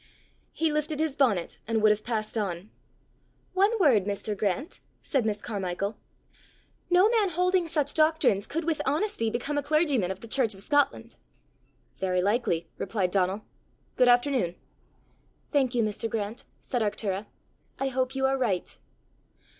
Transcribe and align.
He 0.51 0.71
lifted 0.71 0.99
his 0.99 1.15
bonnet, 1.15 1.59
and 1.67 1.79
would 1.83 1.91
have 1.91 2.03
passed 2.03 2.35
on. 2.35 2.71
"One 3.53 3.69
word, 3.79 4.05
Mr. 4.05 4.35
Grant," 4.35 4.79
said 5.03 5.27
Miss 5.27 5.43
Carmichael." 5.43 5.95
No 6.99 7.07
man 7.07 7.29
holding 7.29 7.67
such 7.67 7.93
doctrines 7.93 8.47
could 8.47 8.63
with 8.65 8.81
honesty 8.83 9.29
become 9.29 9.59
a 9.59 9.61
clergyman 9.61 10.09
of 10.09 10.21
the 10.21 10.27
church 10.27 10.55
of 10.55 10.61
Scotland." 10.63 11.17
"Very 11.99 12.19
likely," 12.19 12.67
replied 12.79 13.11
Donal, 13.11 13.45
"Good 13.95 14.07
afternoon." 14.07 14.55
"Thank 15.51 15.75
you, 15.75 15.83
Mr. 15.83 16.09
Grant!" 16.09 16.45
said 16.61 16.81
Arctura. 16.81 17.27
"I 17.77 17.89
hope 17.89 18.15
you 18.15 18.25
are 18.25 18.39
right." 18.39 18.79